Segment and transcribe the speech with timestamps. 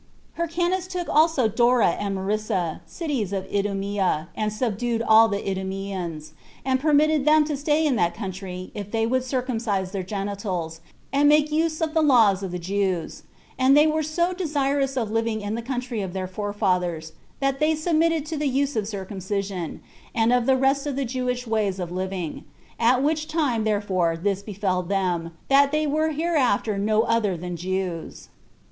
[0.35, 6.31] Hyrcanus took also Dora and Marissa, cities of Idumea, and subdued all the Idumeans;
[6.65, 10.81] and permitted them to stay in that country, if they would circumcise their genitals,
[11.13, 13.21] and make use of the laws of the Jews;
[13.59, 17.75] and they were so desirous of living in the country of their forefathers, that they
[17.75, 19.81] submitted to the use of circumcision,
[20.13, 22.43] 25 and of the rest of the Jewish ways of living;
[22.79, 28.29] at which time therefore this befell them, that they were hereafter no other than Jews.